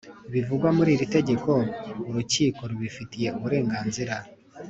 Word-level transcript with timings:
bivugwa 0.33 0.67
muri 0.77 0.89
iri 0.95 1.07
tegeko 1.15 1.51
Urukiko 2.09 2.61
rubifitiye 2.71 3.27
uburenganzira 3.37 4.15